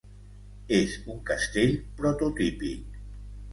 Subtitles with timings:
[0.77, 3.01] És un castell prototípic.